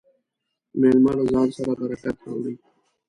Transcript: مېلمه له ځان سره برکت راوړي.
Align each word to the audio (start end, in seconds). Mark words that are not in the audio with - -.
مېلمه 0.79 1.11
له 1.17 1.23
ځان 1.31 1.47
سره 1.57 1.71
برکت 1.81 2.15
راوړي. 2.25 2.55